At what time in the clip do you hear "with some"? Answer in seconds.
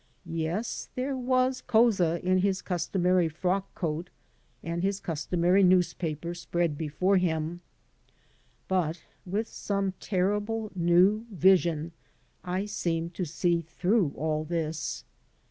9.27-9.91